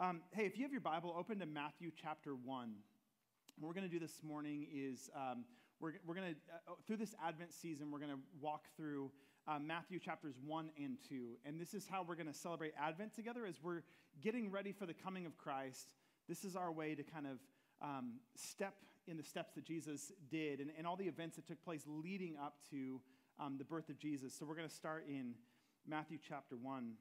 [0.00, 2.72] Um, hey, if you have your Bible, open to Matthew chapter 1.
[3.58, 5.44] What we're going to do this morning is um,
[5.78, 9.10] we're, we're going to, uh, through this Advent season, we're going to walk through
[9.46, 11.36] uh, Matthew chapters 1 and 2.
[11.44, 13.82] And this is how we're going to celebrate Advent together as we're
[14.22, 15.88] getting ready for the coming of Christ.
[16.30, 17.38] This is our way to kind of
[17.82, 18.76] um, step
[19.06, 22.38] in the steps that Jesus did and, and all the events that took place leading
[22.42, 23.02] up to
[23.38, 24.34] um, the birth of Jesus.
[24.34, 25.34] So we're going to start in
[25.86, 26.94] Matthew chapter 1.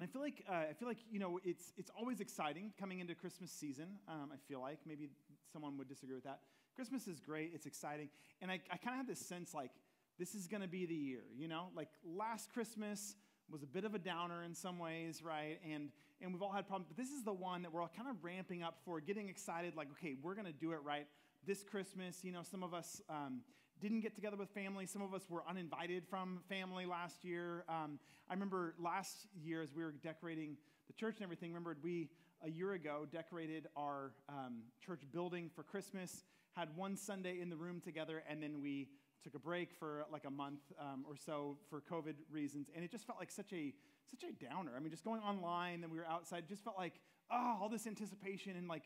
[0.00, 3.14] I feel like uh, I feel like you know it's it's always exciting coming into
[3.14, 3.98] Christmas season.
[4.08, 5.10] Um, I feel like maybe
[5.52, 6.40] someone would disagree with that.
[6.74, 8.08] Christmas is great; it's exciting,
[8.40, 9.70] and I, I kind of have this sense like
[10.18, 11.22] this is going to be the year.
[11.36, 13.14] You know, like last Christmas
[13.50, 15.58] was a bit of a downer in some ways, right?
[15.70, 18.08] And and we've all had problems, but this is the one that we're all kind
[18.08, 19.76] of ramping up for, getting excited.
[19.76, 21.06] Like, okay, we're going to do it right
[21.46, 22.24] this Christmas.
[22.24, 23.00] You know, some of us.
[23.08, 23.42] Um,
[23.82, 24.86] didn't get together with family.
[24.86, 27.64] Some of us were uninvited from family last year.
[27.68, 27.98] Um,
[28.30, 32.08] I remember last year as we were decorating the church and everything, remembered we,
[32.44, 36.22] a year ago, decorated our um, church building for Christmas,
[36.54, 38.88] had one Sunday in the room together, and then we
[39.24, 42.68] took a break for like a month um, or so for COVID reasons.
[42.76, 43.74] And it just felt like such a,
[44.08, 44.70] such a downer.
[44.76, 46.94] I mean, just going online, then we were outside, just felt like,
[47.32, 48.84] oh, all this anticipation and like,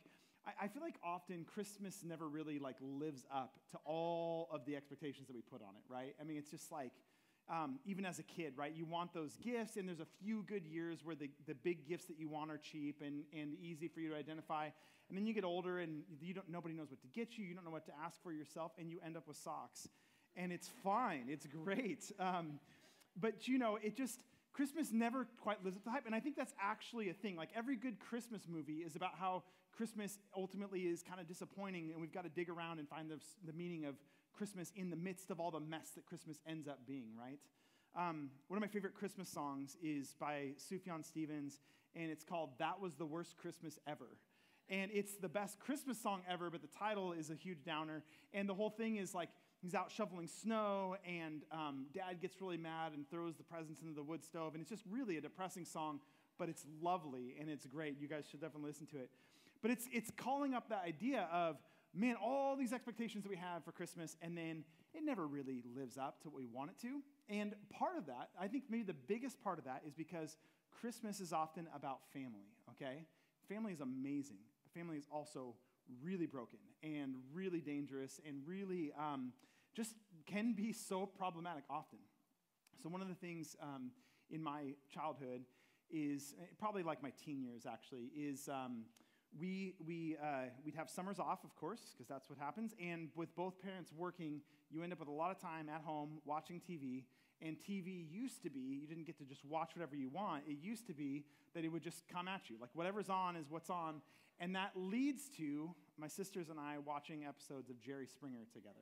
[0.61, 5.27] I, feel like often Christmas never really like lives up to all of the expectations
[5.27, 6.15] that we put on it, right?
[6.21, 6.93] I mean, it's just like,
[7.49, 8.73] um, even as a kid, right?
[8.75, 12.07] You want those gifts, and there's a few good years where the, the big gifts
[12.07, 14.69] that you want are cheap and, and easy for you to identify.
[15.09, 17.45] And then you get older, and you don't, nobody knows what to get you.
[17.45, 19.89] You don't know what to ask for yourself, and you end up with socks.
[20.37, 22.11] And it's fine, it's great.
[22.21, 22.59] Um,
[23.19, 24.21] but you know, it just,
[24.53, 26.07] Christmas never quite lives up to the hype.
[26.07, 27.37] And I think that's actually a thing.
[27.37, 29.43] Like every good Christmas movie is about how
[29.77, 33.19] Christmas ultimately is kind of disappointing, and we've got to dig around and find the,
[33.45, 33.97] the meaning of
[34.33, 37.39] Christmas in the midst of all the mess that Christmas ends up being, right?
[37.97, 41.61] Um, one of my favorite Christmas songs is by Sufjan Stevens,
[41.95, 44.17] and it's called That Was the Worst Christmas Ever.
[44.69, 48.03] And it's the best Christmas song ever, but the title is a huge downer.
[48.35, 49.29] And the whole thing is like
[49.63, 53.95] he's out shoveling snow, and um, dad gets really mad and throws the presents into
[53.95, 54.55] the wood stove.
[54.55, 56.00] And it's just really a depressing song,
[56.39, 58.00] but it's lovely and it's great.
[58.00, 59.11] You guys should definitely listen to it.
[59.66, 61.56] But it's, it's calling up the idea of,
[61.93, 64.62] man, all these expectations that we have for Christmas, and then
[64.94, 67.00] it never really lives up to what we want it to.
[67.28, 70.37] And part of that, I think maybe the biggest part of that is because
[70.71, 73.06] Christmas is often about family, okay?
[73.49, 74.37] Family is amazing.
[74.72, 75.56] Family is also
[76.00, 79.32] really broken and really dangerous and really um,
[79.75, 81.99] just can be so problematic often.
[82.81, 83.91] So, one of the things um,
[84.31, 85.41] in my childhood
[85.91, 88.84] is eh, probably like my teen years actually, is um,
[89.39, 92.75] we, we, uh, we'd have summers off, of course, because that's what happens.
[92.81, 96.19] And with both parents working, you end up with a lot of time at home
[96.25, 97.05] watching TV.
[97.43, 100.45] And TV used to be, you didn't get to just watch whatever you want.
[100.47, 101.25] It used to be
[101.55, 102.57] that it would just come at you.
[102.61, 104.01] Like whatever's on is what's on.
[104.41, 108.75] And that leads to my sisters and I watching episodes of Jerry Springer together.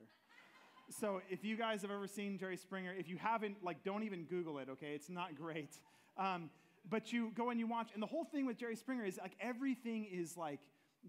[0.89, 4.23] so if you guys have ever seen Jerry Springer, if you haven't, like, don't even
[4.23, 4.93] Google it, okay?
[4.93, 5.75] It's not great.
[6.17, 6.49] Um,
[6.89, 9.35] but you go and you watch, and the whole thing with Jerry Springer is like
[9.39, 10.59] everything is like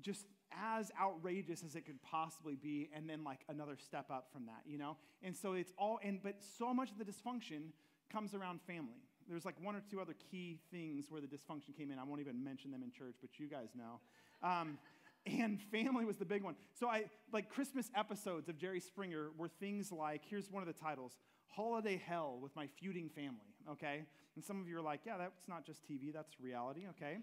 [0.00, 4.46] just as outrageous as it could possibly be, and then like another step up from
[4.46, 4.96] that, you know?
[5.22, 7.70] And so it's all, and but so much of the dysfunction
[8.12, 9.02] comes around family.
[9.28, 11.98] There's like one or two other key things where the dysfunction came in.
[11.98, 14.00] I won't even mention them in church, but you guys know.
[14.48, 14.78] Um,
[15.26, 16.54] and family was the big one.
[16.78, 20.80] So I like Christmas episodes of Jerry Springer were things like here's one of the
[20.80, 21.16] titles:
[21.48, 23.54] Holiday Hell with My Feuding Family.
[23.68, 24.04] Okay,
[24.36, 27.18] and some of you are like, yeah, that's not just TV, that's reality, okay?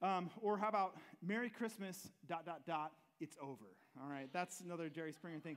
[0.00, 3.66] Um, or how about Merry Christmas, dot, dot, dot, it's over.
[4.00, 5.56] All right, that's another Jerry Springer thing.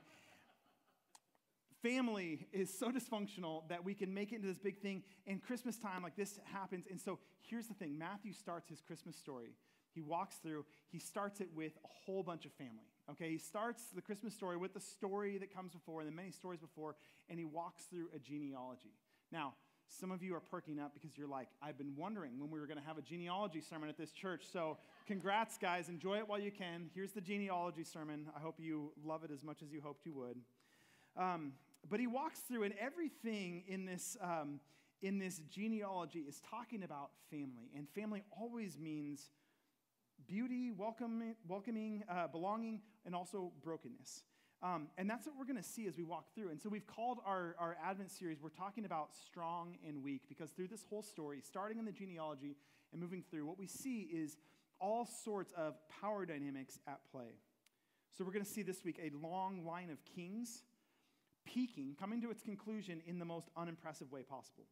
[1.84, 5.78] Family is so dysfunctional that we can make it into this big thing, and Christmas
[5.78, 6.86] time, like this happens.
[6.90, 9.54] And so here's the thing Matthew starts his Christmas story.
[9.94, 12.86] He walks through, he starts it with a whole bunch of family.
[13.12, 16.32] Okay, he starts the Christmas story with the story that comes before and the many
[16.32, 16.96] stories before,
[17.30, 18.94] and he walks through a genealogy.
[19.32, 19.54] Now,
[19.88, 22.68] some of you are perking up because you're like, I've been wondering when we were
[22.68, 24.44] going to have a genealogy sermon at this church.
[24.52, 25.90] So, congrats, guys.
[25.90, 26.90] Enjoy it while you can.
[26.94, 28.28] Here's the genealogy sermon.
[28.36, 30.38] I hope you love it as much as you hoped you would.
[31.16, 31.54] Um,
[31.90, 34.60] but he walks through, and everything in this, um,
[35.02, 37.72] in this genealogy is talking about family.
[37.76, 39.30] And family always means
[40.28, 44.24] beauty, welcoming, welcoming uh, belonging, and also brokenness.
[44.64, 46.50] Um, and that's what we're going to see as we walk through.
[46.50, 50.50] And so we've called our, our Advent series, we're talking about strong and weak, because
[50.50, 52.56] through this whole story, starting in the genealogy
[52.92, 54.38] and moving through, what we see is
[54.80, 57.36] all sorts of power dynamics at play.
[58.18, 60.64] So we're going to see this week a long line of kings
[61.46, 64.66] peaking, coming to its conclusion in the most unimpressive way possible.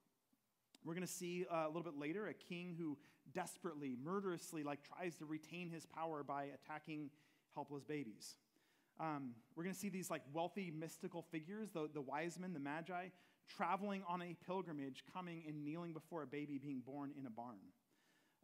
[0.83, 2.97] We're going to see uh, a little bit later a king who
[3.33, 7.09] desperately, murderously, like tries to retain his power by attacking
[7.53, 8.35] helpless babies.
[8.99, 12.59] Um, we're going to see these like wealthy mystical figures, the, the wise men, the
[12.59, 13.07] magi,
[13.47, 17.59] traveling on a pilgrimage, coming and kneeling before a baby being born in a barn.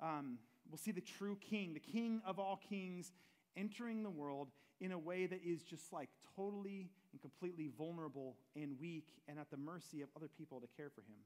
[0.01, 0.39] Um,
[0.69, 3.11] we'll see the true king, the king of all kings,
[3.55, 4.49] entering the world
[4.79, 9.49] in a way that is just like totally and completely vulnerable and weak and at
[9.51, 11.19] the mercy of other people to care for him.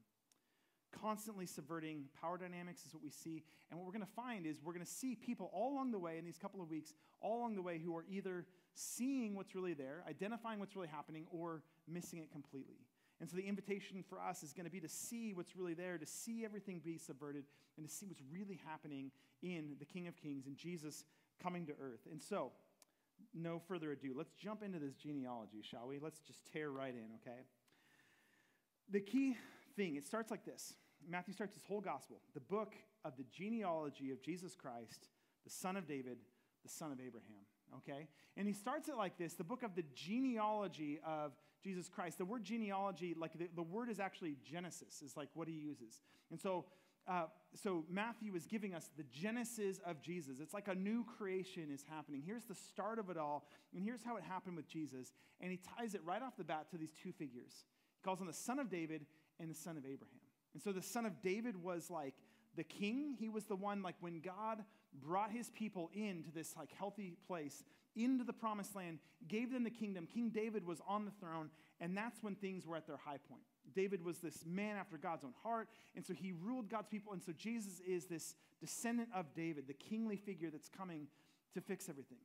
[1.01, 3.43] Constantly subverting power dynamics is what we see.
[3.69, 5.99] And what we're going to find is we're going to see people all along the
[5.99, 8.45] way in these couple of weeks, all along the way, who are either
[8.75, 12.85] seeing what's really there, identifying what's really happening, or missing it completely.
[13.21, 15.97] And so the invitation for us is going to be to see what's really there,
[15.97, 17.45] to see everything be subverted,
[17.77, 19.11] and to see what's really happening
[19.41, 21.05] in the King of Kings and Jesus
[21.41, 22.07] coming to earth.
[22.11, 22.51] And so,
[23.33, 25.99] no further ado, let's jump into this genealogy, shall we?
[25.99, 27.39] Let's just tear right in, okay?
[28.91, 29.37] The key
[29.75, 30.73] thing, it starts like this
[31.07, 32.73] Matthew starts his whole gospel, the book
[33.03, 35.07] of the genealogy of Jesus Christ,
[35.43, 36.17] the son of David,
[36.63, 37.45] the son of Abraham,
[37.77, 38.07] okay?
[38.37, 41.31] And he starts it like this the book of the genealogy of
[41.63, 42.17] Jesus Christ.
[42.17, 46.01] The word genealogy, like the, the word is actually Genesis, is like what he uses.
[46.31, 46.65] And so
[47.07, 50.39] uh, so Matthew is giving us the genesis of Jesus.
[50.39, 52.23] It's like a new creation is happening.
[52.25, 53.45] Here's the start of it all,
[53.75, 55.11] and here's how it happened with Jesus.
[55.39, 57.65] And he ties it right off the bat to these two figures.
[57.97, 59.05] He calls him the son of David
[59.39, 60.19] and the son of Abraham.
[60.53, 62.15] And so the son of David was like
[62.55, 63.15] the king.
[63.19, 64.63] He was the one like when God
[65.01, 67.63] brought his people into this like healthy place,
[67.95, 70.07] into the promised land, gave them the kingdom.
[70.11, 71.49] King David was on the throne,
[71.79, 73.43] and that's when things were at their high point.
[73.73, 77.13] David was this man after God's own heart, and so he ruled God's people.
[77.13, 81.07] And so Jesus is this descendant of David, the kingly figure that's coming
[81.53, 82.19] to fix everything.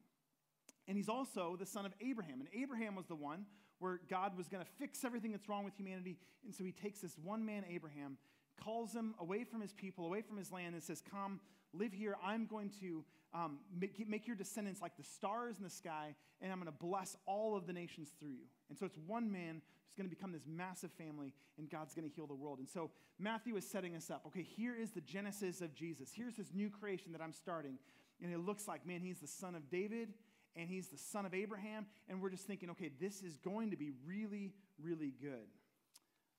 [0.89, 2.41] And he's also the son of Abraham.
[2.41, 3.47] And Abraham was the one
[3.79, 6.19] where God was going to fix everything that's wrong with humanity.
[6.45, 8.19] And so he takes this one man, Abraham,
[8.63, 11.41] calls him away from his people, away from his land, and says, Come,
[11.73, 12.17] live here.
[12.25, 16.53] I'm going to um, make, make your descendants like the stars in the sky, and
[16.53, 18.47] I'm going to bless all of the nations through you.
[18.69, 22.09] And so it's one man who's going to become this massive family, and God's going
[22.09, 22.59] to heal the world.
[22.59, 24.23] And so Matthew is setting us up.
[24.27, 26.11] Okay, here is the genesis of Jesus.
[26.15, 27.79] Here's this new creation that I'm starting.
[28.23, 30.13] And it looks like, man, he's the son of David
[30.57, 31.87] and he's the son of Abraham.
[32.09, 34.53] And we're just thinking, okay, this is going to be really,
[34.83, 35.49] really good.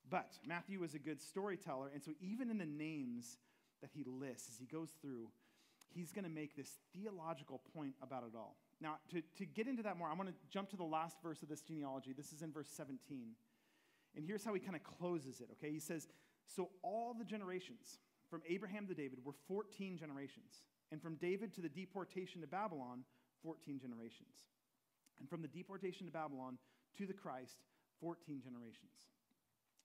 [0.08, 1.90] But Matthew is a good storyteller.
[1.92, 3.38] And so even in the names
[3.82, 5.28] that he lists as he goes through,
[5.94, 8.56] he's going to make this theological point about it all.
[8.80, 11.42] Now, to, to get into that more, I want to jump to the last verse
[11.42, 12.12] of this genealogy.
[12.12, 13.32] This is in verse 17.
[14.16, 15.72] And here's how he kind of closes it, okay?
[15.72, 16.08] He says,
[16.46, 17.98] So all the generations
[18.28, 20.64] from Abraham to David were 14 generations.
[20.90, 23.04] And from David to the deportation to Babylon,
[23.42, 24.48] 14 generations.
[25.20, 26.58] And from the deportation to Babylon
[26.98, 27.62] to the Christ,
[28.00, 29.08] 14 generations.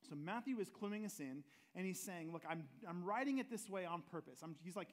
[0.09, 1.43] So Matthew is cluing us in,
[1.75, 4.39] and he's saying, Look, I'm, I'm writing it this way on purpose.
[4.43, 4.89] I'm, he's like,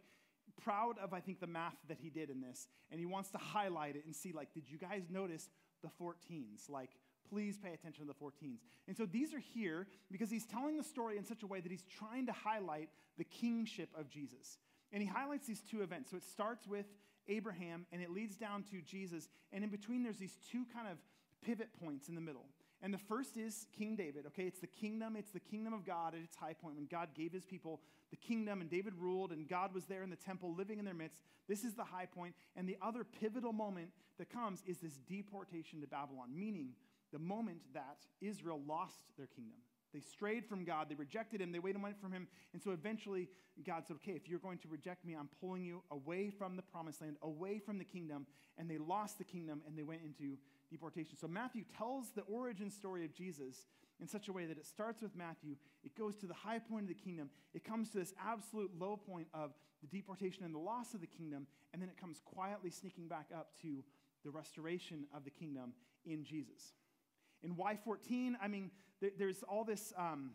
[0.62, 2.68] proud of, I think, the math that he did in this.
[2.90, 5.48] And he wants to highlight it and see, like, did you guys notice
[5.82, 6.68] the 14s?
[6.68, 6.90] Like,
[7.28, 8.60] please pay attention to the 14s.
[8.86, 11.70] And so these are here because he's telling the story in such a way that
[11.70, 12.88] he's trying to highlight
[13.18, 14.58] the kingship of Jesus.
[14.92, 16.10] And he highlights these two events.
[16.10, 16.86] So it starts with
[17.28, 19.28] Abraham and it leads down to Jesus.
[19.52, 20.98] And in between, there's these two kind of
[21.44, 22.46] pivot points in the middle.
[22.84, 24.42] And the first is King David, okay?
[24.42, 27.32] It's the kingdom, it's the kingdom of God at its high point when God gave
[27.32, 30.78] his people the kingdom and David ruled and God was there in the temple living
[30.78, 31.18] in their midst.
[31.48, 32.34] This is the high point.
[32.54, 36.74] And the other pivotal moment that comes is this deportation to Babylon, meaning
[37.10, 39.60] the moment that Israel lost their kingdom.
[39.94, 42.28] They strayed from God, they rejected him, they waited away from him.
[42.52, 43.30] And so eventually
[43.66, 46.62] God said, Okay, if you're going to reject me, I'm pulling you away from the
[46.62, 48.26] promised land, away from the kingdom.
[48.58, 50.36] And they lost the kingdom and they went into
[50.74, 51.16] deportation.
[51.16, 53.66] So Matthew tells the origin story of Jesus
[54.00, 55.54] in such a way that it starts with Matthew,
[55.84, 58.96] it goes to the high point of the kingdom, it comes to this absolute low
[58.96, 62.70] point of the deportation and the loss of the kingdom, and then it comes quietly
[62.70, 63.84] sneaking back up to
[64.24, 65.72] the restoration of the kingdom
[66.04, 66.74] in Jesus.
[67.42, 69.92] In Y14, I mean, there, there's all this.
[69.96, 70.30] Um,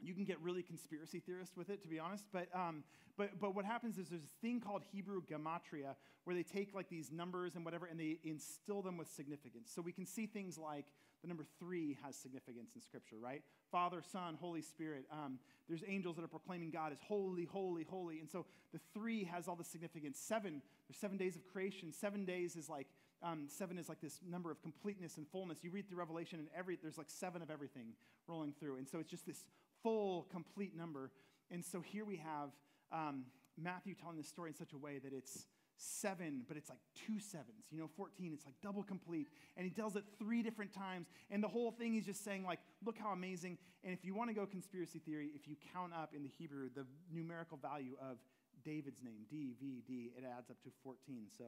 [0.00, 2.24] you can get really conspiracy theorist with it, to be honest.
[2.32, 2.84] But, um,
[3.16, 6.88] but, but what happens is there's this thing called Hebrew gematria, where they take like
[6.88, 9.70] these numbers and whatever, and they instill them with significance.
[9.74, 10.86] So we can see things like
[11.22, 13.42] the number three has significance in Scripture, right?
[13.72, 15.04] Father, Son, Holy Spirit.
[15.10, 15.38] Um,
[15.68, 18.20] there's angels that are proclaiming God as holy, holy, holy.
[18.20, 20.18] And so the three has all the significance.
[20.18, 21.92] Seven, there's seven days of creation.
[21.92, 22.86] Seven days is like,
[23.22, 25.58] um, seven is like this number of completeness and fullness.
[25.62, 27.94] You read through Revelation, and every there's like seven of everything
[28.28, 28.76] rolling through.
[28.76, 29.44] And so it's just this
[29.82, 31.10] full, complete number.
[31.50, 32.50] And so here we have
[32.92, 33.24] um,
[33.56, 37.18] Matthew telling this story in such a way that it's seven, but it's like two
[37.18, 37.66] sevens.
[37.70, 39.28] You know, 14, it's like double complete.
[39.56, 41.06] And he tells it three different times.
[41.30, 43.58] And the whole thing, he's just saying, like, look how amazing.
[43.84, 46.68] And if you want to go conspiracy theory, if you count up in the Hebrew
[46.74, 48.18] the numerical value of
[48.64, 51.26] David's name, D, V, D, it adds up to 14.
[51.36, 51.44] So,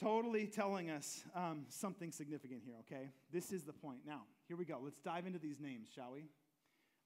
[0.00, 3.10] totally telling us um, something significant here, okay?
[3.32, 4.00] This is the point.
[4.06, 4.78] Now, here we go.
[4.82, 6.26] Let's dive into these names, shall we?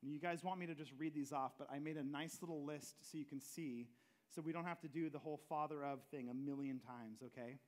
[0.02, 2.64] You guys want me to just read these off, but I made a nice little
[2.64, 3.86] list so you can see
[4.34, 7.58] so we don't have to do the whole father of thing a million times, okay?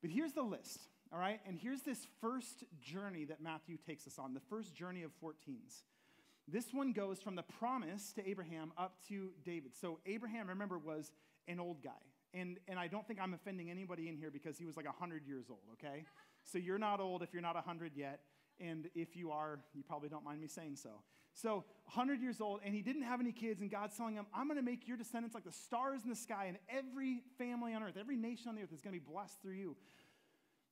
[0.00, 0.80] But here's the list,
[1.12, 1.40] all right?
[1.46, 5.82] And here's this first journey that Matthew takes us on, the first journey of 14s.
[6.46, 9.72] This one goes from the promise to Abraham up to David.
[9.78, 11.12] So Abraham, remember, was
[11.46, 11.90] an old guy.
[12.34, 15.26] And, and I don't think I'm offending anybody in here because he was like 100
[15.26, 16.04] years old, okay?
[16.44, 18.20] So you're not old if you're not 100 yet.
[18.60, 20.90] And if you are, you probably don't mind me saying so.
[21.34, 24.48] So, 100 years old, and he didn't have any kids, and God's telling him, I'm
[24.48, 27.82] going to make your descendants like the stars in the sky, and every family on
[27.84, 29.76] earth, every nation on the earth is going to be blessed through you.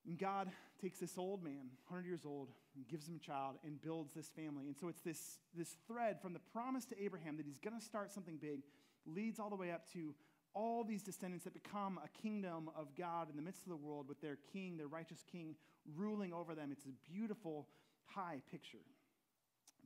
[0.06, 3.80] And God takes this old man, 100 years old, and gives him a child and
[3.80, 4.66] builds this family.
[4.66, 7.84] And so it's this, this thread from the promise to Abraham that he's going to
[7.84, 8.60] start something big,
[9.06, 10.14] leads all the way up to
[10.56, 14.08] all these descendants that become a kingdom of God in the midst of the world
[14.08, 15.54] with their king, their righteous king,
[15.94, 16.70] ruling over them.
[16.72, 17.68] It's a beautiful,
[18.06, 18.84] high picture.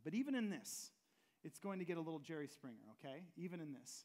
[0.04, 0.92] But even in this,
[1.42, 3.24] it's going to get a little Jerry Springer, okay?
[3.36, 4.04] Even in this.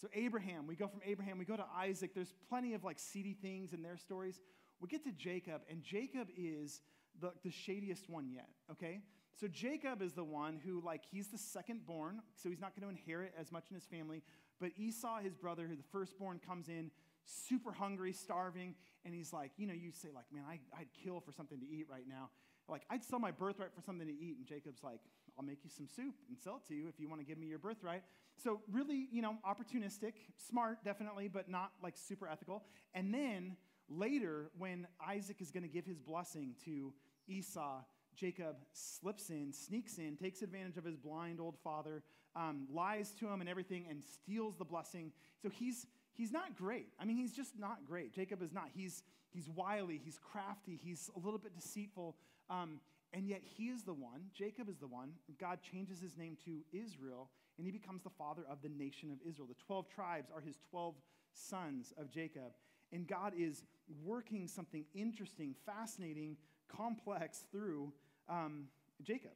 [0.00, 2.14] So, Abraham, we go from Abraham, we go to Isaac.
[2.14, 4.40] There's plenty of like seedy things in their stories.
[4.80, 6.82] We get to Jacob, and Jacob is
[7.20, 9.00] the, the shadiest one yet, okay?
[9.34, 12.82] So, Jacob is the one who, like, he's the second born, so he's not going
[12.82, 14.22] to inherit as much in his family.
[14.60, 16.90] But Esau, his brother, the firstborn, comes in
[17.24, 21.20] super hungry, starving, and he's like, you know, you say, like, man, I, I'd kill
[21.20, 22.30] for something to eat right now.
[22.68, 24.36] Like, I'd sell my birthright for something to eat.
[24.38, 25.00] And Jacob's like,
[25.36, 27.38] I'll make you some soup and sell it to you if you want to give
[27.38, 28.02] me your birthright.
[28.42, 30.12] So, really, you know, opportunistic,
[30.48, 32.64] smart, definitely, but not like super ethical.
[32.94, 33.56] And then
[33.88, 36.92] later, when Isaac is going to give his blessing to
[37.28, 37.82] Esau,
[38.16, 42.02] Jacob slips in, sneaks in, takes advantage of his blind old father,
[42.36, 45.12] um, lies to him and everything, and steals the blessing.
[45.42, 46.88] So he's he's not great.
[46.98, 48.12] I mean, he's just not great.
[48.12, 48.68] Jacob is not.
[48.74, 49.02] He's
[49.34, 52.16] he's wily, he's crafty, he's a little bit deceitful.
[52.48, 52.80] Um,
[53.12, 56.60] and yet he is the one, Jacob is the one, God changes his name to
[56.72, 59.46] Israel, and he becomes the father of the nation of Israel.
[59.46, 60.94] The 12 tribes are his 12
[61.32, 62.52] sons of Jacob.
[62.92, 63.62] And God is
[64.04, 66.36] working something interesting, fascinating,
[66.68, 67.92] complex through
[68.28, 68.64] um,
[69.02, 69.32] Jacob.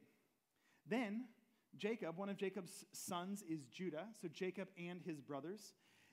[0.88, 1.24] Then,
[1.76, 4.06] Jacob, one of Jacob's sons, is Judah.
[4.20, 5.72] So, Jacob and his brothers.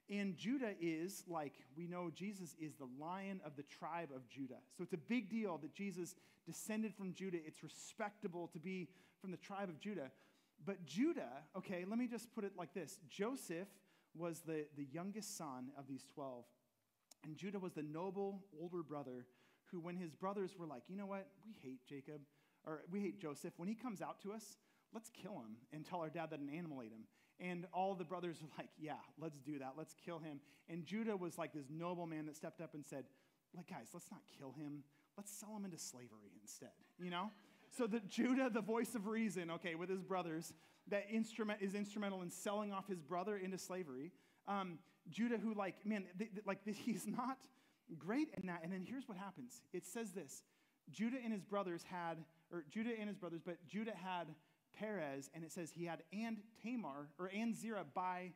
[0.09, 4.59] And Judah is, like we know, Jesus is the lion of the tribe of Judah.
[4.77, 7.39] So it's a big deal that Jesus descended from Judah.
[7.43, 8.87] It's respectable to be
[9.19, 10.11] from the tribe of Judah.
[10.63, 13.67] But Judah, okay, let me just put it like this Joseph
[14.15, 16.45] was the, the youngest son of these 12.
[17.23, 19.25] And Judah was the noble older brother
[19.71, 22.21] who, when his brothers were like, you know what, we hate Jacob,
[22.65, 24.57] or we hate Joseph, when he comes out to us,
[24.95, 27.03] let's kill him and tell our dad that an animal ate him.
[27.39, 29.73] And all the brothers are like, yeah, let's do that.
[29.77, 30.39] Let's kill him.
[30.69, 33.03] And Judah was like this noble man that stepped up and said,
[33.55, 34.83] like, guys, let's not kill him.
[35.17, 37.29] Let's sell him into slavery instead, you know?
[37.77, 40.53] so that Judah, the voice of reason, okay, with his brothers,
[40.87, 44.11] that instrument is instrumental in selling off his brother into slavery.
[44.47, 47.37] Um, Judah, who like, man, th- th- like he's not
[47.97, 48.61] great in that.
[48.63, 49.61] And then here's what happens.
[49.73, 50.43] It says this:
[50.91, 52.17] Judah and his brothers had,
[52.51, 54.27] or Judah and his brothers, but Judah had
[54.79, 58.31] Perez, and it says he had and Tamar, or and Zerah by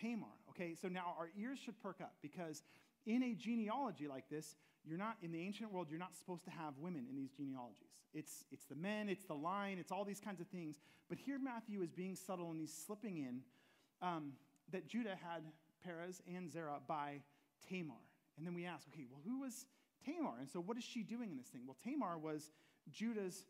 [0.00, 0.26] Tamar.
[0.50, 2.62] Okay, so now our ears should perk up because
[3.06, 6.50] in a genealogy like this, you're not, in the ancient world, you're not supposed to
[6.50, 8.02] have women in these genealogies.
[8.14, 10.78] It's, it's the men, it's the line, it's all these kinds of things.
[11.08, 13.40] But here Matthew is being subtle and he's slipping in
[14.00, 14.32] um,
[14.70, 15.42] that Judah had
[15.84, 17.20] Perez and Zerah by
[17.68, 17.94] Tamar.
[18.38, 19.66] And then we ask, okay, well, who was
[20.04, 20.38] Tamar?
[20.38, 21.62] And so what is she doing in this thing?
[21.66, 22.50] Well, Tamar was
[22.90, 23.44] Judah's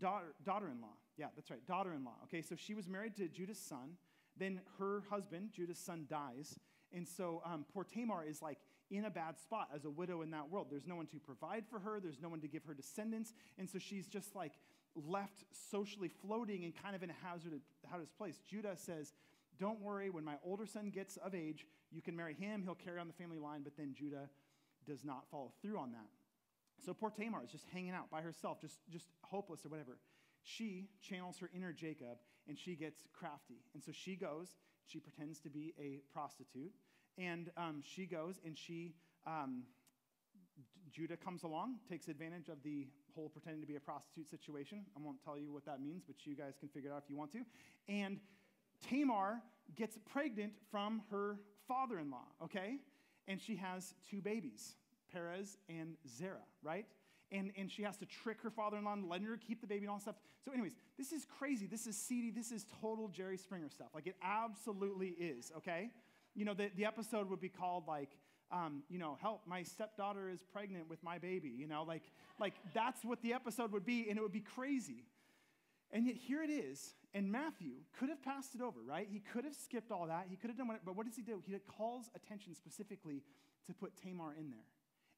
[0.00, 0.94] daughter, daughter-in-law.
[1.16, 2.16] Yeah, that's right, daughter-in-law.
[2.24, 3.96] Okay, so she was married to Judah's son.
[4.36, 6.58] Then her husband, Judah's son, dies.
[6.92, 8.58] And so um, poor Tamar is like
[8.90, 10.68] in a bad spot as a widow in that world.
[10.70, 13.32] There's no one to provide for her, there's no one to give her descendants.
[13.58, 14.52] And so she's just like
[14.94, 18.40] left socially floating and kind of in a hazardous, hazardous place.
[18.48, 19.12] Judah says,
[19.58, 22.98] Don't worry, when my older son gets of age, you can marry him, he'll carry
[22.98, 23.62] on the family line.
[23.62, 24.28] But then Judah
[24.86, 26.06] does not follow through on that.
[26.84, 29.98] So poor Tamar is just hanging out by herself, just, just hopeless or whatever.
[30.42, 33.62] She channels her inner Jacob and she gets crafty.
[33.74, 34.56] And so she goes,
[34.86, 36.72] she pretends to be a prostitute,
[37.18, 38.94] and um, she goes and she,
[39.26, 39.64] um,
[40.90, 44.86] Judah comes along, takes advantage of the whole pretending to be a prostitute situation.
[44.96, 47.10] I won't tell you what that means, but you guys can figure it out if
[47.10, 47.40] you want to.
[47.86, 48.18] And
[48.88, 49.42] Tamar
[49.76, 52.78] gets pregnant from her father in law, okay?
[53.28, 54.74] and she has two babies,
[55.12, 56.86] Perez and Zerah, right?
[57.30, 59.66] And, and she has to trick her father in law and letting her keep the
[59.66, 60.16] baby and all stuff.
[60.44, 61.66] So, anyways, this is crazy.
[61.66, 62.30] This is seedy.
[62.30, 63.88] This is total Jerry Springer stuff.
[63.94, 65.90] Like, it absolutely is, okay?
[66.34, 68.10] You know, the, the episode would be called, like,
[68.50, 71.52] um, you know, help, my stepdaughter is pregnant with my baby.
[71.54, 72.04] You know, like,
[72.40, 75.04] like that's what the episode would be, and it would be crazy.
[75.90, 79.08] And yet here it is, and Matthew could have passed it over, right?
[79.10, 80.26] He could have skipped all that.
[80.28, 81.42] He could have done what, but what does he do?
[81.46, 83.22] He calls attention specifically
[83.66, 84.64] to put Tamar in there.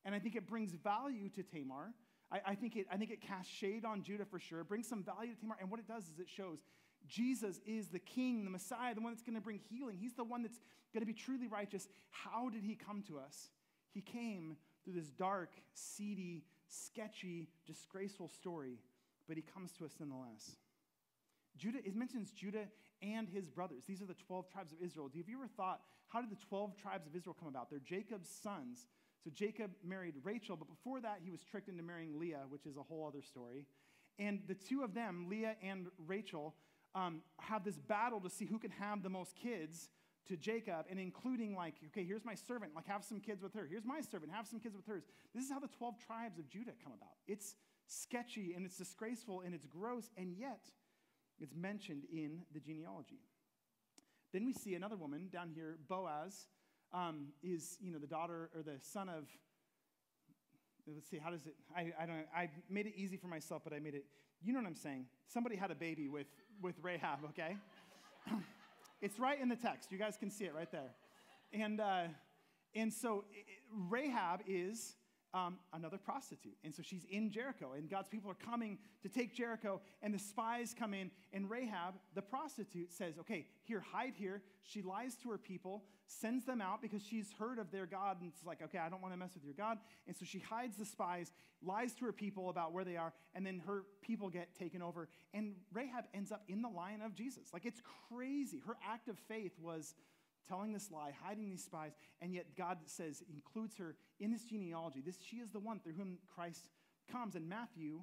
[0.05, 1.93] And I think it brings value to Tamar.
[2.33, 4.61] I, I, think it, I think it casts shade on Judah for sure.
[4.61, 5.57] It brings some value to Tamar.
[5.61, 6.59] And what it does is it shows
[7.07, 9.97] Jesus is the king, the Messiah, the one that's going to bring healing.
[9.99, 10.61] He's the one that's
[10.93, 11.89] going to be truly righteous.
[12.11, 13.49] How did he come to us?
[13.93, 18.79] He came through this dark, seedy, sketchy, disgraceful story,
[19.27, 20.57] but he comes to us nonetheless.
[21.57, 22.67] Judah, it mentions Judah
[23.03, 23.85] and his brothers.
[23.87, 25.11] These are the 12 tribes of Israel.
[25.15, 27.71] Have you ever thought, how did the 12 tribes of Israel come about?
[27.71, 28.87] They're Jacob's sons.
[29.23, 32.77] So Jacob married Rachel, but before that, he was tricked into marrying Leah, which is
[32.77, 33.67] a whole other story.
[34.19, 36.55] And the two of them, Leah and Rachel,
[36.95, 39.91] um, have this battle to see who can have the most kids
[40.29, 43.67] to Jacob, and including, like, okay, here's my servant, like, have some kids with her.
[43.69, 45.05] Here's my servant, have some kids with hers.
[45.35, 47.15] This is how the 12 tribes of Judah come about.
[47.27, 50.71] It's sketchy and it's disgraceful and it's gross, and yet
[51.41, 53.21] it's mentioned in the genealogy.
[54.33, 56.47] Then we see another woman down here, Boaz,
[56.93, 59.25] um, is, you know, the daughter or the son of,
[60.93, 63.73] let's see, how does it, I, I don't I made it easy for myself, but
[63.73, 64.05] I made it,
[64.43, 65.07] you know what I'm saying?
[65.27, 66.27] Somebody had a baby with,
[66.63, 67.57] with Rahab, okay?
[69.01, 69.93] it's right in the text.
[69.93, 70.91] You guys can see it right there.
[71.53, 72.05] And, uh,
[72.75, 73.25] and so
[73.89, 74.95] Rahab is
[75.33, 76.57] um, another prostitute.
[76.65, 80.19] And so she's in Jericho, and God's people are coming to take Jericho, and the
[80.19, 84.43] spies come in, and Rahab, the prostitute, says, Okay, here, hide here.
[84.63, 88.33] She lies to her people, sends them out because she's heard of their God, and
[88.35, 89.79] it's like, Okay, I don't want to mess with your God.
[90.07, 91.33] And so she hides the spies,
[91.63, 95.09] lies to her people about where they are, and then her people get taken over.
[95.33, 97.53] And Rahab ends up in the line of Jesus.
[97.53, 98.63] Like, it's crazy.
[98.67, 99.95] Her act of faith was
[100.49, 105.03] telling this lie, hiding these spies, and yet God says, includes her in this genealogy.
[105.05, 106.69] This, she is the one through whom Christ
[107.11, 107.35] comes.
[107.35, 108.01] And Matthew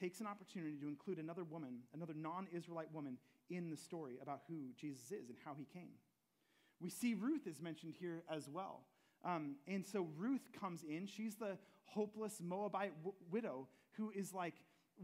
[0.00, 3.18] takes an opportunity to include another woman, another non Israelite woman,
[3.50, 5.94] in the story about who Jesus is and how he came.
[6.80, 8.82] We see Ruth is mentioned here as well.
[9.24, 11.06] Um, and so Ruth comes in.
[11.06, 14.54] She's the hopeless Moabite w- widow who is like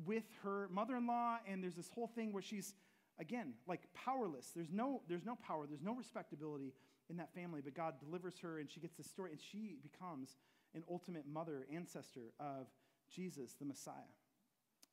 [0.04, 2.74] with her mother in law, and there's this whole thing where she's
[3.18, 4.50] again, like powerless.
[4.54, 6.72] There's no, there's no power, there's no respectability
[7.10, 10.36] in that family, but God delivers her and she gets this story and she becomes
[10.74, 12.66] an ultimate mother, ancestor of
[13.14, 13.94] Jesus, the Messiah.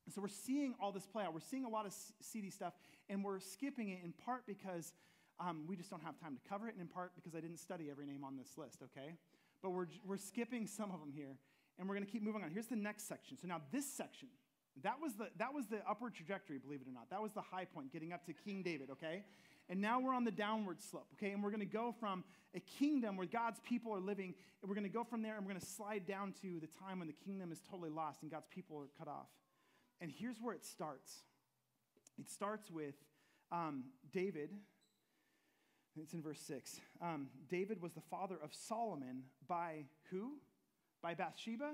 [0.09, 1.33] So we're seeing all this play out.
[1.33, 2.73] We're seeing a lot of seedy stuff,
[3.09, 4.93] and we're skipping it in part because
[5.39, 7.59] um, we just don't have time to cover it, and in part because I didn't
[7.59, 9.15] study every name on this list, okay?
[9.61, 11.37] But we're, we're skipping some of them here,
[11.77, 12.49] and we're going to keep moving on.
[12.51, 13.37] Here's the next section.
[13.37, 14.27] So now this section
[14.83, 17.09] that was, the, that was the upward trajectory, believe it or not.
[17.09, 19.23] That was the high point, getting up to King David, okay?
[19.69, 21.31] And now we're on the downward slope, okay?
[21.31, 22.23] And we're going to go from
[22.55, 25.45] a kingdom where God's people are living, and we're going to go from there and
[25.45, 28.31] we're going to slide down to the time when the kingdom is totally lost and
[28.31, 29.27] God's people are cut off.
[29.99, 31.23] And here's where it starts
[32.19, 32.95] it starts with
[33.51, 34.49] um, David.
[35.99, 36.79] It's in verse 6.
[37.01, 40.33] Um, David was the father of Solomon by who?
[41.01, 41.73] By Bathsheba?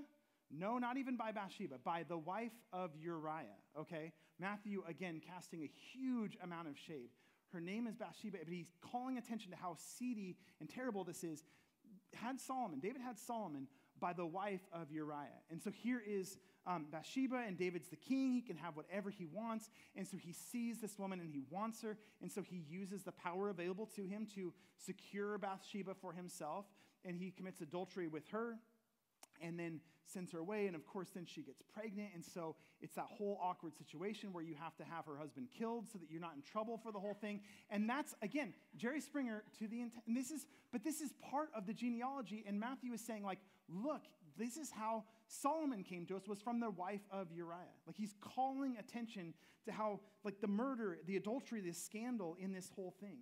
[0.50, 4.14] No, not even by Bathsheba, by the wife of Uriah, okay?
[4.40, 7.10] Matthew, again, casting a huge amount of shade.
[7.52, 11.44] Her name is Bathsheba, but he's calling attention to how seedy and terrible this is.
[12.14, 13.68] Had Solomon, David had Solomon
[14.00, 15.42] by the wife of Uriah.
[15.50, 18.34] And so here is um, Bathsheba, and David's the king.
[18.34, 19.70] He can have whatever he wants.
[19.96, 21.98] And so he sees this woman and he wants her.
[22.22, 26.66] And so he uses the power available to him to secure Bathsheba for himself.
[27.06, 28.58] And he commits adultery with her
[29.42, 30.68] and then sends her away.
[30.68, 32.10] And of course, then she gets pregnant.
[32.14, 35.88] And so it's that whole awkward situation where you have to have her husband killed
[35.92, 37.42] so that you're not in trouble for the whole thing.
[37.70, 40.04] And that's, again, Jerry Springer to the intent.
[40.08, 42.44] And this is, but this is part of the genealogy.
[42.48, 43.40] And Matthew is saying, like,
[43.70, 44.02] look,
[44.38, 47.58] this is how Solomon came to us, was from the wife of Uriah.
[47.86, 49.34] Like, he's calling attention
[49.66, 53.18] to how, like, the murder, the adultery, the scandal in this whole thing.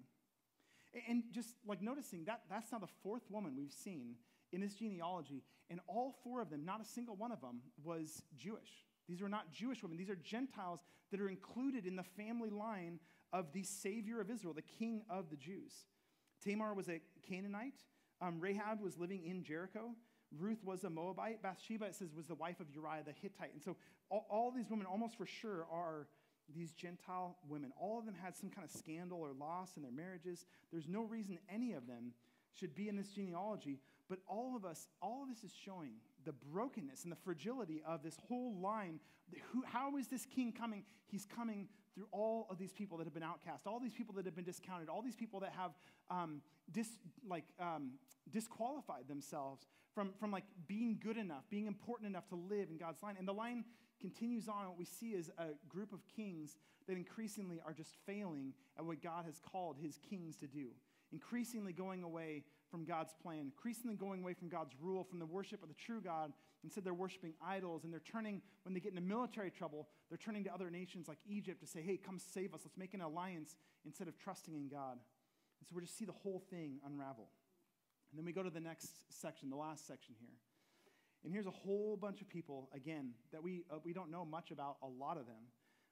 [1.10, 4.16] And just like noticing that that's now the fourth woman we've seen
[4.54, 8.24] in this genealogy, and all four of them, not a single one of them, was
[8.38, 8.86] Jewish.
[9.08, 10.80] These were not Jewish women, these are Gentiles
[11.12, 13.00] that are included in the family line
[13.34, 15.74] of the Savior of Israel, the King of the Jews.
[16.44, 17.84] Tamar was a Canaanite,
[18.22, 19.92] um, Rahab was living in Jericho.
[20.38, 21.42] Ruth was a Moabite.
[21.42, 23.54] Bathsheba, it says, was the wife of Uriah the Hittite.
[23.54, 23.78] And so
[24.10, 26.08] all, all these women, almost for sure, are
[26.54, 27.72] these Gentile women.
[27.80, 30.46] All of them had some kind of scandal or loss in their marriages.
[30.72, 32.14] There's no reason any of them
[32.54, 33.80] should be in this genealogy.
[34.10, 35.94] But all of us, all of this is showing
[36.26, 39.00] the brokenness and the fragility of this whole line.
[39.52, 40.84] Who, how is this king coming?
[41.08, 44.26] He's coming through all of these people that have been outcast, all these people that
[44.26, 45.72] have been discounted, all these people that have
[46.12, 46.42] um,
[46.72, 46.90] dis,
[47.28, 47.92] like, um,
[48.32, 53.02] disqualified themselves from, from like being good enough, being important enough to live in God's
[53.02, 53.16] line.
[53.18, 53.64] And the line
[54.02, 54.68] continues on.
[54.68, 59.02] What we see is a group of kings that increasingly are just failing at what
[59.02, 60.68] God has called his kings to do,
[61.12, 65.62] increasingly going away from God's plan, increasingly going away from God's rule, from the worship
[65.62, 66.34] of the true God.
[66.64, 70.44] Instead, they're worshiping idols, and they're turning, when they get into military trouble, they're turning
[70.44, 72.62] to other nations like Egypt to say, hey, come save us.
[72.64, 74.94] Let's make an alliance instead of trusting in God.
[74.94, 77.30] And so we just see the whole thing unravel.
[78.12, 80.36] And then we go to the next section, the last section here.
[81.24, 84.52] And here's a whole bunch of people, again, that we, uh, we don't know much
[84.52, 85.44] about, a lot of them.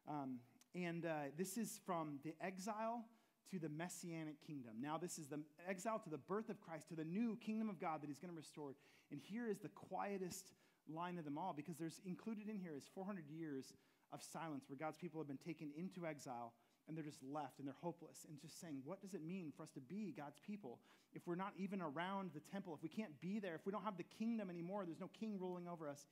[0.07, 0.39] Um,
[0.75, 3.05] and uh, this is from the exile
[3.51, 4.73] to the messianic kingdom.
[4.81, 7.79] Now, this is the exile to the birth of Christ, to the new kingdom of
[7.79, 8.75] God that he's going to restore.
[9.11, 10.51] And here is the quietest
[10.93, 13.73] line of them all because there's included in here is 400 years
[14.11, 16.53] of silence where God's people have been taken into exile
[16.87, 19.63] and they're just left and they're hopeless and just saying, what does it mean for
[19.63, 20.79] us to be God's people
[21.15, 23.83] if we're not even around the temple, if we can't be there, if we don't
[23.83, 26.07] have the kingdom anymore, there's no king ruling over us.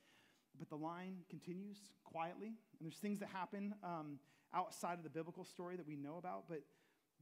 [0.58, 4.18] But the line continues quietly, and there's things that happen um,
[4.54, 6.60] outside of the biblical story that we know about, but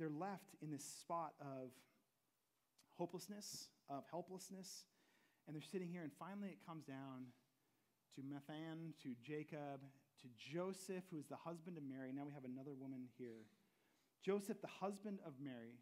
[0.00, 1.70] they're left in this spot of
[2.96, 4.84] hopelessness, of helplessness,
[5.46, 7.26] and they're sitting here, and finally it comes down
[8.14, 9.80] to Matthan, to Jacob,
[10.22, 12.12] to Joseph, who is the husband of Mary.
[12.14, 13.44] Now we have another woman here.
[14.24, 15.78] Joseph, the husband of Mary.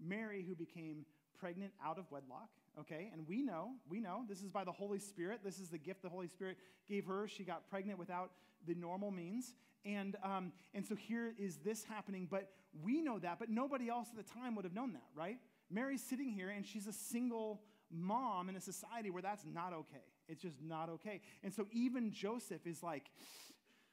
[0.00, 1.04] Mary, who became
[1.38, 3.10] pregnant out of wedlock, okay?
[3.12, 5.40] And we know, we know, this is by the Holy Spirit.
[5.44, 6.56] This is the gift the Holy Spirit
[6.88, 7.28] gave her.
[7.28, 8.32] She got pregnant without
[8.66, 9.54] the normal means.
[9.84, 12.50] And, um, and so here is this happening, but
[12.82, 15.38] we know that, but nobody else at the time would have known that, right?
[15.70, 20.04] Mary's sitting here and she's a single mom in a society where that's not okay.
[20.28, 21.20] It's just not okay.
[21.42, 23.10] And so even Joseph is like,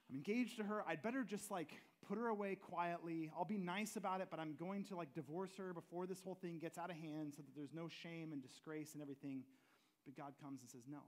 [0.09, 0.83] I'm engaged to her.
[0.87, 1.71] I'd better just like
[2.07, 3.31] put her away quietly.
[3.37, 6.35] I'll be nice about it, but I'm going to like divorce her before this whole
[6.35, 9.43] thing gets out of hand so that there's no shame and disgrace and everything.
[10.05, 10.99] But God comes and says no.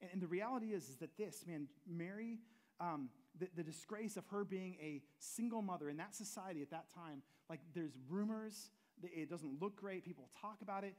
[0.00, 2.38] And, and the reality is, is that this, man, Mary,
[2.80, 6.86] um, the, the disgrace of her being a single mother in that society at that
[6.94, 8.70] time, like there's rumors,
[9.02, 10.94] it doesn't look great, people talk about it.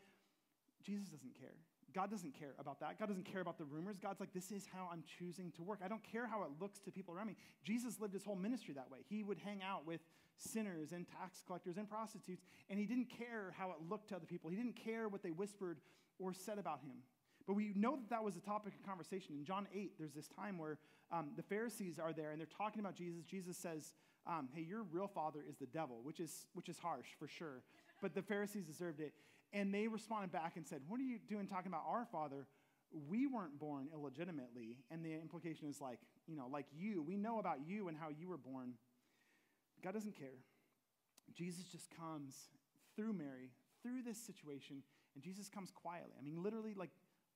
[0.83, 1.55] Jesus doesn't care.
[1.93, 2.99] God doesn't care about that.
[2.99, 3.97] God doesn't care about the rumors.
[3.97, 5.79] God's like, this is how I'm choosing to work.
[5.83, 7.35] I don't care how it looks to people around me.
[7.63, 8.99] Jesus lived his whole ministry that way.
[9.09, 10.01] He would hang out with
[10.37, 14.25] sinners and tax collectors and prostitutes, and he didn't care how it looked to other
[14.25, 14.49] people.
[14.49, 15.79] He didn't care what they whispered
[16.19, 16.97] or said about him.
[17.47, 19.35] But we know that that was a topic of conversation.
[19.35, 20.77] In John 8, there's this time where
[21.11, 23.23] um, the Pharisees are there and they're talking about Jesus.
[23.23, 23.93] Jesus says,
[24.27, 27.63] um, Hey, your real father is the devil, which is, which is harsh for sure.
[28.01, 29.13] But the Pharisees deserved it.
[29.51, 32.45] And they responded back and said, What are you doing talking about our father?
[33.07, 34.77] We weren't born illegitimately.
[34.91, 37.01] And the implication is like, you know, like you.
[37.01, 38.73] We know about you and how you were born.
[39.83, 40.37] God doesn't care.
[41.33, 42.35] Jesus just comes
[42.95, 44.83] through Mary, through this situation,
[45.15, 46.13] and Jesus comes quietly.
[46.19, 46.89] I mean, literally, like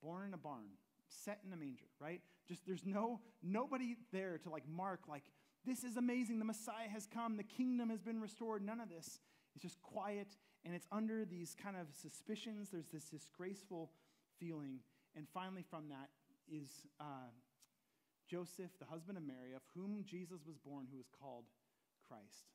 [0.04, 0.70] born in a barn,
[1.08, 2.22] set in a manger, right?
[2.48, 5.24] Just there's no nobody there to like mark like
[5.66, 6.40] this is amazing.
[6.40, 7.38] The Messiah has come.
[7.38, 8.66] The kingdom has been restored.
[8.66, 9.22] None of this.
[9.56, 10.28] It's just quiet
[10.66, 12.70] and it's under these kind of suspicions.
[12.70, 13.92] There's this disgraceful
[14.40, 14.80] feeling.
[15.16, 16.10] And finally, from that
[16.52, 16.68] is
[17.00, 17.32] uh,
[18.30, 21.46] Joseph, the husband of Mary, of whom Jesus was born, who was called
[22.08, 22.50] Christ.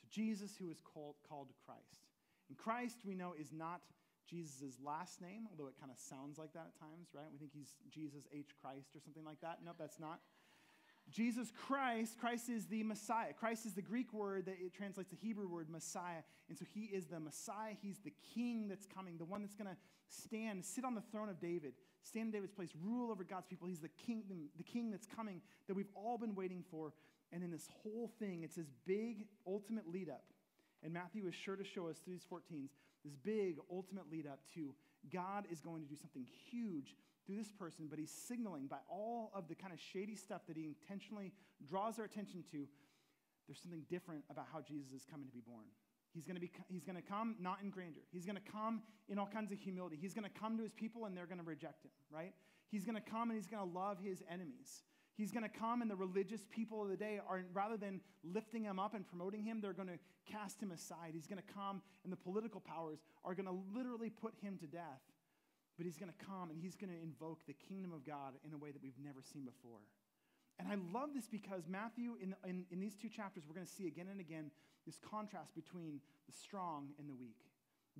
[0.00, 2.06] So, Jesus, who is called, called Christ.
[2.48, 3.80] And Christ, we know, is not
[4.26, 7.26] Jesus' last name, although it kind of sounds like that at times, right?
[7.32, 8.50] We think he's Jesus H.
[8.60, 9.58] Christ or something like that.
[9.64, 10.20] No, that's not.
[11.10, 13.32] Jesus Christ, Christ is the Messiah.
[13.32, 16.22] Christ is the Greek word that it translates the Hebrew word Messiah.
[16.48, 17.74] And so he is the Messiah.
[17.80, 19.76] He's the king that's coming, the one that's going to
[20.08, 23.68] stand, sit on the throne of David, stand in David's place, rule over God's people.
[23.68, 24.24] He's the king,
[24.56, 26.92] the king that's coming that we've all been waiting for.
[27.32, 30.24] And in this whole thing, it's this big ultimate lead up.
[30.82, 32.70] And Matthew is sure to show us through these 14s
[33.06, 34.74] this big ultimate lead up to
[35.12, 39.30] God is going to do something huge through this person, but he's signaling by all
[39.34, 41.32] of the kind of shady stuff that he intentionally
[41.66, 42.66] draws our attention to,
[43.46, 45.66] there's something different about how Jesus is coming to be born.
[46.14, 48.02] He's going to, be, he's going to come not in grandeur.
[48.10, 49.98] He's going to come in all kinds of humility.
[50.00, 52.32] He's going to come to his people and they're going to reject him, right?
[52.70, 54.82] He's going to come and he's going to love his enemies.
[55.16, 58.64] He's going to come and the religious people of the day are, rather than lifting
[58.64, 59.98] him up and promoting him, they're going to
[60.30, 61.12] cast him aside.
[61.14, 64.66] He's going to come and the political powers are going to literally put him to
[64.66, 65.00] death
[65.76, 68.52] but he's going to come and he's going to invoke the kingdom of God in
[68.52, 69.80] a way that we've never seen before.
[70.58, 73.72] And I love this because Matthew, in, in, in these two chapters, we're going to
[73.72, 74.50] see again and again
[74.86, 77.36] this contrast between the strong and the weak.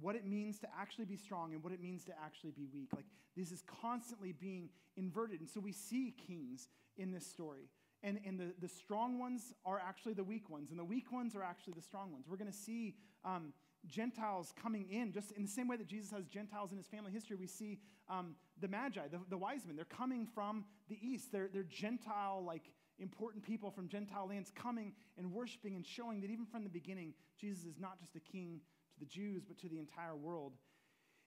[0.00, 2.88] what it means to actually be strong and what it means to actually be weak.
[2.94, 3.04] Like
[3.36, 5.40] this is constantly being inverted.
[5.40, 7.68] And so we see kings in this story.
[8.02, 11.34] And, and the, the strong ones are actually the weak ones, and the weak ones
[11.34, 12.26] are actually the strong ones.
[12.28, 13.52] We're going to see um,
[13.86, 17.10] Gentiles coming in, just in the same way that Jesus has Gentiles in his family
[17.10, 17.36] history.
[17.36, 17.78] We see
[18.08, 21.32] um, the Magi, the, the wise men, they're coming from the east.
[21.32, 26.30] They're, they're Gentile, like important people from Gentile lands coming and worshiping and showing that
[26.30, 28.60] even from the beginning, Jesus is not just a king
[28.94, 30.52] to the Jews, but to the entire world.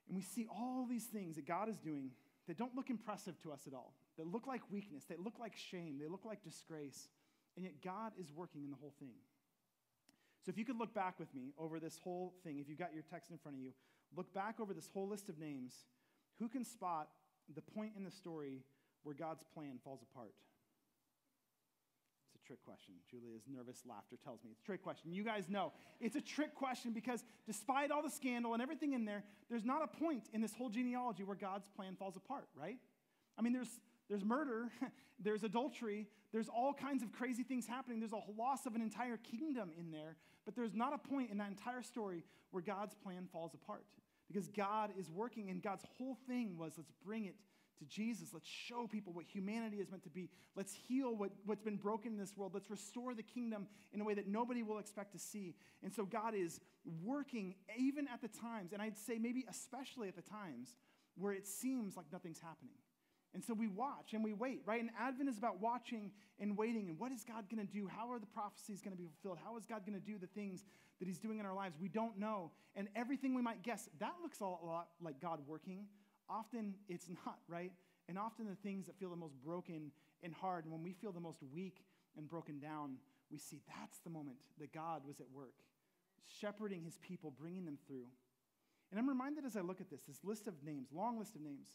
[0.08, 2.12] And we see all these things that God is doing
[2.48, 5.56] that don't look impressive to us at all, that look like weakness, that look like
[5.56, 7.08] shame, they look like disgrace,
[7.56, 9.16] and yet God is working in the whole thing.
[10.46, 12.94] So if you could look back with me over this whole thing, if you've got
[12.94, 13.72] your text in front of you,
[14.16, 15.74] look back over this whole list of names.
[16.38, 17.08] Who can spot
[17.54, 18.64] the point in the story
[19.04, 20.34] where God's plan falls apart?
[22.34, 22.96] It's a trick question.
[23.10, 25.14] Julia's nervous laughter tells me it's a trick question.
[25.14, 29.06] You guys know it's a trick question because despite all the scandal and everything in
[29.06, 32.78] there, there's not a point in this whole genealogy where God's plan falls apart, right?
[33.38, 33.80] I mean, there's,
[34.10, 34.70] there's murder,
[35.20, 38.00] there's adultery, there's all kinds of crazy things happening.
[38.00, 41.38] There's a loss of an entire kingdom in there, but there's not a point in
[41.38, 43.86] that entire story where God's plan falls apart
[44.28, 47.36] because God is working, and God's whole thing was let's bring it
[47.80, 48.30] to Jesus.
[48.34, 50.30] Let's show people what humanity is meant to be.
[50.56, 52.54] Let's heal what, what's been broken in this world.
[52.54, 55.56] Let's restore the kingdom in a way that nobody will expect to see.
[55.82, 56.60] And so God is
[57.04, 60.78] working even at the times, and I'd say maybe especially at the times
[61.16, 62.76] where it seems like nothing's happening.
[63.34, 64.82] And so we watch and we wait, right?
[64.82, 66.90] And Advent is about watching and waiting.
[66.90, 67.88] And what is God going to do?
[67.88, 69.38] How are the prophecies going to be fulfilled?
[69.44, 70.66] How is God going to do the things
[71.00, 71.76] that He's doing in our lives?
[71.80, 72.52] We don't know.
[72.76, 75.86] And everything we might guess, that looks a lot like God working
[76.30, 77.72] often it's not, right?
[78.08, 79.92] And often the things that feel the most broken
[80.24, 81.84] and hard, and when we feel the most weak
[82.18, 82.98] and broken down,
[83.32, 85.56] we see that's the moment that God was at work,
[86.40, 88.06] shepherding his people, bringing them through.
[88.92, 91.42] And I'm reminded as I look at this, this list of names, long list of
[91.42, 91.68] names,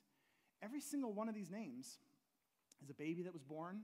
[0.63, 1.99] every single one of these names
[2.83, 3.81] is a baby that was born,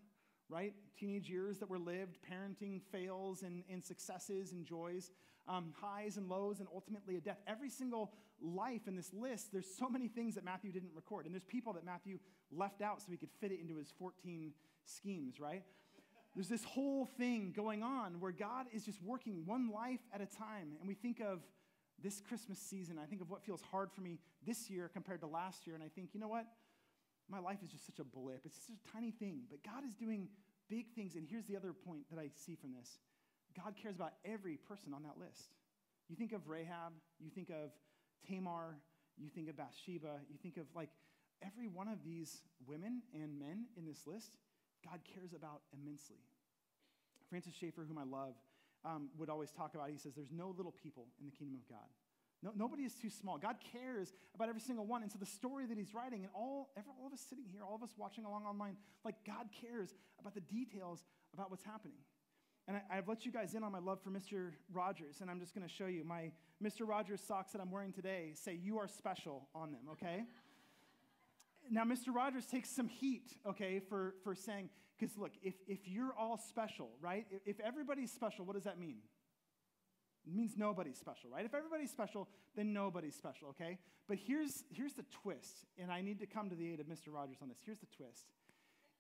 [0.49, 0.75] right?
[0.99, 5.11] Teenage years that were lived, parenting fails and, and successes and joys,
[5.49, 7.39] um, highs and lows, and ultimately a death.
[7.47, 11.27] Every single life in this list, there's so many things that Matthew didn't record.
[11.27, 12.19] And there's people that Matthew
[12.51, 14.53] left out so he could fit it into his 14
[14.85, 15.63] schemes, right?
[16.35, 20.27] There's this whole thing going on where God is just working one life at a
[20.27, 20.73] time.
[20.79, 21.41] And we think of
[22.03, 25.27] this Christmas season, I think of what feels hard for me this year compared to
[25.27, 26.47] last year, and I think, you know what?
[27.31, 28.43] My life is just such a blip.
[28.45, 30.29] It's just a tiny thing, but God is doing
[30.69, 31.15] big things.
[31.15, 32.99] And here's the other point that I see from this
[33.57, 35.55] God cares about every person on that list.
[36.09, 37.71] You think of Rahab, you think of
[38.27, 38.77] Tamar,
[39.17, 40.91] you think of Bathsheba, you think of like
[41.43, 44.37] every one of these women and men in this list,
[44.85, 46.19] God cares about immensely.
[47.29, 48.35] Francis Schaeffer, whom I love,
[48.85, 51.69] um, would always talk about, he says, there's no little people in the kingdom of
[51.69, 51.87] God.
[52.43, 53.37] No, nobody is too small.
[53.37, 55.03] God cares about every single one.
[55.03, 57.61] And so the story that he's writing, and all, every, all of us sitting here,
[57.63, 61.99] all of us watching along online, like God cares about the details about what's happening.
[62.67, 64.53] And I, have let you guys in on my love for Mr.
[64.73, 66.05] Rogers, and I'm just going to show you.
[66.05, 66.31] My
[66.63, 66.87] Mr.
[66.87, 70.25] Rogers socks that I'm wearing today say, You are special on them, okay?
[71.71, 72.15] now, Mr.
[72.15, 76.91] Rogers takes some heat, okay, for, for saying, because look, if, if you're all special,
[77.01, 77.27] right?
[77.31, 78.99] If, if everybody's special, what does that mean?
[80.27, 81.45] It means nobody's special, right?
[81.45, 83.79] If everybody's special, then nobody's special, okay?
[84.07, 87.09] But here's, here's the twist, and I need to come to the aid of Mr.
[87.09, 87.59] Rogers on this.
[87.65, 88.27] Here's the twist.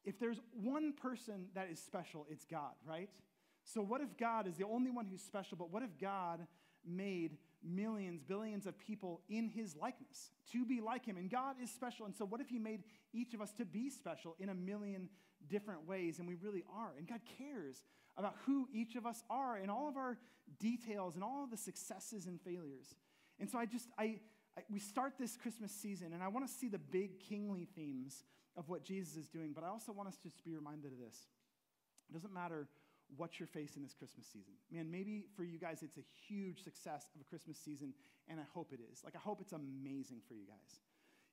[0.05, 3.11] If there's one person that is special, it's God, right?
[3.65, 6.47] So, what if God is the only one who's special, but what if God
[6.87, 11.19] made millions, billions of people in his likeness to be like him?
[11.19, 12.07] And God is special.
[12.07, 15.11] And so, what if he made each of us to be special in a million
[15.49, 16.19] different ways?
[16.19, 16.93] And we really are.
[16.99, 17.83] And God cares
[18.17, 20.19] about who each of us are and all of our
[20.59, 22.95] details and all of the successes and failures.
[23.39, 24.21] And so, I just, I,
[24.57, 28.25] I we start this Christmas season, and I want to see the big kingly themes
[28.57, 30.99] of what Jesus is doing, but I also want us to just be reminded of
[30.99, 31.17] this.
[32.11, 32.69] It doesn't matter
[33.17, 34.53] what you're facing this Christmas season.
[34.71, 37.95] Man, maybe for you guys it's a huge success of a Christmas season,
[38.29, 39.03] and I hope it is.
[39.05, 40.81] Like, I hope it's amazing for you guys.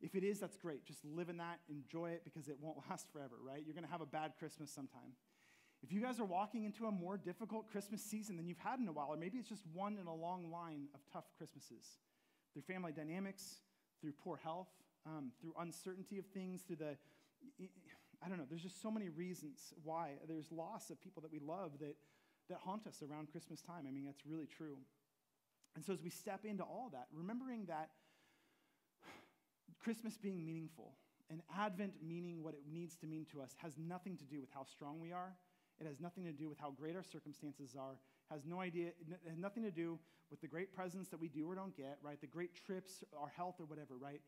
[0.01, 0.85] If it is, that's great.
[0.85, 3.63] Just live in that, enjoy it, because it won't last forever, right?
[3.65, 5.13] You're gonna have a bad Christmas sometime.
[5.83, 8.87] If you guys are walking into a more difficult Christmas season than you've had in
[8.87, 11.85] a while, or maybe it's just one in a long line of tough Christmases,
[12.53, 13.57] through family dynamics,
[14.01, 14.69] through poor health,
[15.05, 16.97] um, through uncertainty of things, through the
[18.23, 20.13] I don't know, there's just so many reasons why.
[20.27, 21.95] There's loss of people that we love that,
[22.49, 23.85] that haunt us around Christmas time.
[23.87, 24.77] I mean, that's really true.
[25.75, 27.89] And so as we step into all that, remembering that
[29.75, 30.93] Christmas being meaningful
[31.29, 34.49] and Advent meaning what it needs to mean to us has nothing to do with
[34.53, 35.33] how strong we are.
[35.79, 37.97] It has nothing to do with how great our circumstances are.
[38.31, 38.91] has no idea,
[39.27, 39.99] has nothing to do
[40.29, 42.19] with the great presents that we do or don't get, right?
[42.19, 44.21] The great trips, our health, or whatever, right?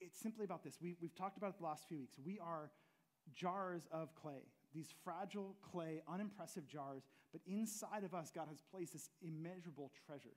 [0.00, 0.78] It's simply about this.
[0.80, 2.18] We, we've talked about it the last few weeks.
[2.24, 2.70] We are
[3.34, 4.42] jars of clay,
[4.74, 10.36] these fragile clay, unimpressive jars, but inside of us, God has placed this immeasurable treasure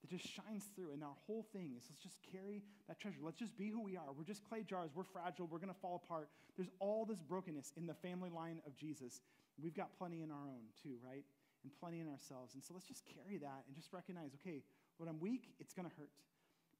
[0.00, 0.92] that just shines through.
[0.92, 3.18] And our whole thing is let's just carry that treasure.
[3.22, 4.12] Let's just be who we are.
[4.16, 4.90] We're just clay jars.
[4.94, 5.46] We're fragile.
[5.50, 6.28] We're going to fall apart.
[6.56, 9.20] There's all this brokenness in the family line of Jesus.
[9.60, 11.24] We've got plenty in our own, too, right?
[11.62, 12.54] And plenty in ourselves.
[12.54, 14.62] And so let's just carry that and just recognize okay,
[14.96, 16.10] when I'm weak, it's going to hurt.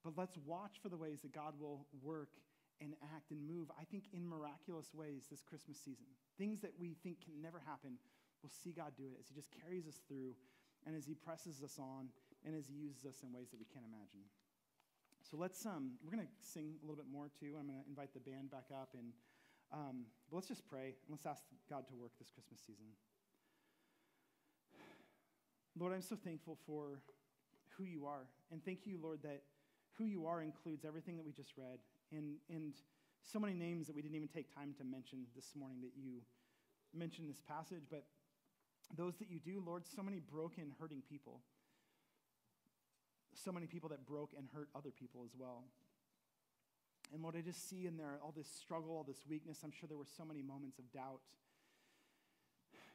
[0.04, 2.30] But let's watch for the ways that God will work
[2.80, 6.08] and act and move, I think, in miraculous ways this Christmas season.
[6.38, 8.00] Things that we think can never happen,
[8.42, 10.32] we'll see God do it as He just carries us through
[10.86, 12.08] and as He presses us on
[12.44, 14.24] and as He uses us in ways that we can't imagine.
[15.22, 17.54] So let's, um, we're going to sing a little bit more too.
[17.54, 19.12] I'm going to invite the band back up and
[19.72, 22.86] um, but let's just pray and let's ask God to work this Christmas season.
[25.78, 26.98] Lord, I'm so thankful for
[27.78, 28.26] who you are.
[28.50, 29.42] And thank you, Lord, that
[29.96, 31.78] who you are includes everything that we just read
[32.10, 32.74] and, and
[33.22, 36.20] so many names that we didn't even take time to mention this morning that you
[36.92, 37.84] mentioned this passage.
[37.88, 38.04] But
[38.96, 41.40] those that you do, Lord, so many broken, hurting people.
[43.34, 45.64] So many people that broke and hurt other people as well.
[47.12, 49.58] And Lord, I just see in there all this struggle, all this weakness.
[49.64, 51.20] I'm sure there were so many moments of doubt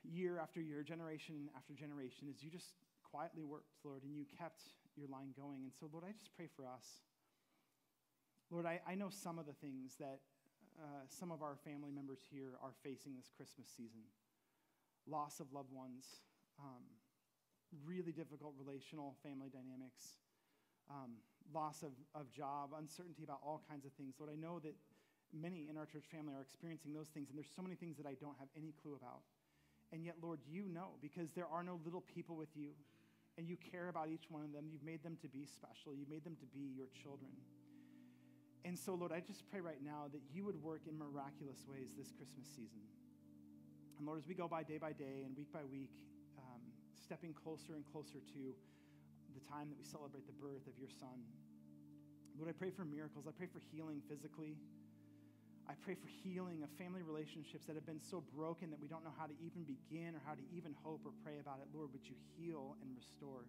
[0.04, 4.62] year after year, generation after generation, as you just quietly worked, Lord, and you kept
[4.96, 5.64] your line going.
[5.64, 7.04] And so, Lord, I just pray for us.
[8.52, 10.20] Lord, I, I know some of the things that
[10.80, 14.04] uh, some of our family members here are facing this Christmas season
[15.08, 16.06] loss of loved ones,
[16.60, 16.82] um,
[17.86, 20.18] really difficult relational family dynamics,
[20.90, 21.18] um,
[21.54, 24.16] loss of, of job, uncertainty about all kinds of things.
[24.20, 24.76] Lord, I know that
[25.34, 28.06] many in our church family are experiencing those things, and there's so many things that
[28.06, 29.22] I don't have any clue about.
[29.92, 32.72] And yet, Lord, you know, because there are no little people with you,
[33.38, 34.66] and you care about each one of them.
[34.72, 37.32] You've made them to be special, you've made them to be your children.
[38.66, 41.94] And so, Lord, I just pray right now that you would work in miraculous ways
[41.96, 42.82] this Christmas season.
[43.98, 45.94] And Lord, as we go by day by day and week by week,
[46.38, 46.62] um,
[46.98, 48.56] stepping closer and closer to
[49.36, 51.20] the time that we celebrate the birth of your Son,
[52.40, 53.28] Lord, I pray for miracles.
[53.28, 54.58] I pray for healing physically.
[55.68, 59.04] I pray for healing of family relationships that have been so broken that we don't
[59.04, 61.68] know how to even begin or how to even hope or pray about it.
[61.74, 63.48] Lord, would you heal and restore?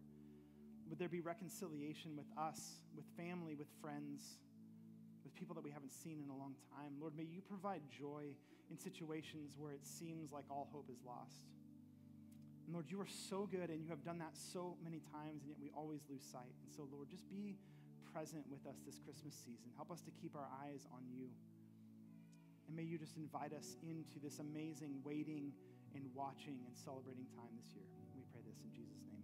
[0.88, 4.38] Would there be reconciliation with us, with family, with friends?
[5.26, 6.94] with people that we haven't seen in a long time.
[7.00, 8.30] Lord, may you provide joy
[8.70, 11.50] in situations where it seems like all hope is lost.
[12.66, 15.54] And Lord, you are so good and you have done that so many times, and
[15.54, 16.50] yet we always lose sight.
[16.66, 17.54] And so, Lord, just be
[18.12, 19.70] present with us this Christmas season.
[19.78, 21.30] Help us to keep our eyes on you.
[22.66, 25.54] And may you just invite us into this amazing waiting
[25.94, 27.86] and watching and celebrating time this year.
[28.18, 29.15] We pray this in Jesus' name.